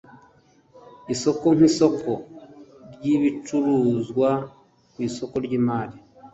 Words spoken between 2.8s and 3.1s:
ry